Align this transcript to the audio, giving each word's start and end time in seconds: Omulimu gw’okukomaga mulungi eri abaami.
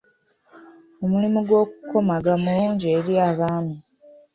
Omulimu 1.03 1.39
gw’okukomaga 1.47 2.33
mulungi 2.43 2.85
eri 2.97 3.13
abaami. 3.29 3.75